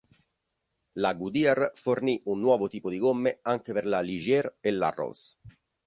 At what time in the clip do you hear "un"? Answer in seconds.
2.25-2.39